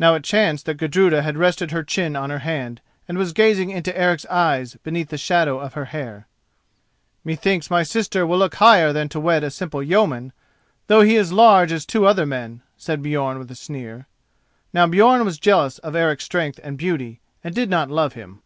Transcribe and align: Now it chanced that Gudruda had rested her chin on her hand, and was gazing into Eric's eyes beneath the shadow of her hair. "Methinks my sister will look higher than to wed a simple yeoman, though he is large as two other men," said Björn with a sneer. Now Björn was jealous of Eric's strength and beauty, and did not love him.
Now 0.00 0.14
it 0.16 0.24
chanced 0.24 0.66
that 0.66 0.78
Gudruda 0.78 1.22
had 1.22 1.36
rested 1.38 1.70
her 1.70 1.84
chin 1.84 2.16
on 2.16 2.28
her 2.28 2.40
hand, 2.40 2.80
and 3.06 3.16
was 3.16 3.32
gazing 3.32 3.70
into 3.70 3.96
Eric's 3.96 4.26
eyes 4.26 4.74
beneath 4.82 5.10
the 5.10 5.16
shadow 5.16 5.60
of 5.60 5.74
her 5.74 5.84
hair. 5.84 6.26
"Methinks 7.22 7.70
my 7.70 7.84
sister 7.84 8.26
will 8.26 8.38
look 8.38 8.56
higher 8.56 8.92
than 8.92 9.08
to 9.10 9.20
wed 9.20 9.44
a 9.44 9.52
simple 9.52 9.80
yeoman, 9.80 10.32
though 10.88 11.02
he 11.02 11.14
is 11.14 11.32
large 11.32 11.70
as 11.70 11.86
two 11.86 12.04
other 12.04 12.26
men," 12.26 12.62
said 12.76 13.00
Björn 13.00 13.38
with 13.38 13.48
a 13.48 13.54
sneer. 13.54 14.08
Now 14.72 14.86
Björn 14.86 15.24
was 15.24 15.38
jealous 15.38 15.78
of 15.78 15.94
Eric's 15.94 16.24
strength 16.24 16.58
and 16.64 16.76
beauty, 16.76 17.20
and 17.44 17.54
did 17.54 17.70
not 17.70 17.92
love 17.92 18.14
him. 18.14 18.42